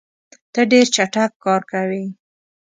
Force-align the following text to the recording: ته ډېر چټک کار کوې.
ته 0.53 0.61
ډېر 0.71 0.85
چټک 0.95 1.31
کار 1.45 1.61
کوې. 1.71 2.03